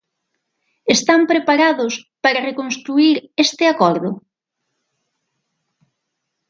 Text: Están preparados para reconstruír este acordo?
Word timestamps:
Están 0.95 1.21
preparados 1.31 1.93
para 2.23 2.43
reconstruír 2.49 3.15
este 3.45 3.63
acordo? 3.73 4.11